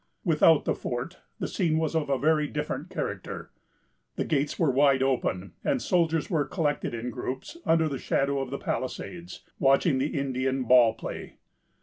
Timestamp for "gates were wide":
4.25-5.03